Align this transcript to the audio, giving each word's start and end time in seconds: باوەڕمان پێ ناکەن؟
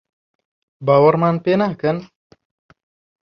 باوەڕمان 0.85 1.35
پێ 1.43 1.53
ناکەن؟ 1.61 1.97